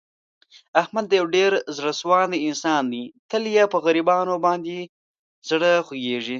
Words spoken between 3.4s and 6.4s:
یې په غریبانو باندې زړه خوګېږي.